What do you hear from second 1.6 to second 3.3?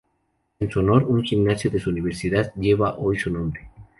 de su universidad lleva hoy su